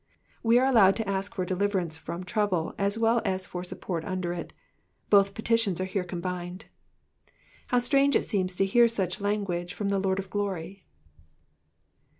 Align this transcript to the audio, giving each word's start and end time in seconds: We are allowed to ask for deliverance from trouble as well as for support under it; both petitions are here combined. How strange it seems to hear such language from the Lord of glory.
We 0.41 0.57
are 0.57 0.65
allowed 0.65 0.95
to 0.95 1.07
ask 1.07 1.35
for 1.35 1.45
deliverance 1.45 1.95
from 1.95 2.23
trouble 2.23 2.73
as 2.79 2.97
well 2.97 3.21
as 3.23 3.45
for 3.45 3.63
support 3.63 4.03
under 4.03 4.33
it; 4.33 4.51
both 5.11 5.35
petitions 5.35 5.79
are 5.79 5.85
here 5.85 6.03
combined. 6.03 6.65
How 7.67 7.77
strange 7.77 8.15
it 8.15 8.25
seems 8.27 8.55
to 8.55 8.65
hear 8.65 8.87
such 8.87 9.21
language 9.21 9.75
from 9.75 9.89
the 9.89 9.99
Lord 9.99 10.17
of 10.17 10.31
glory. 10.31 10.85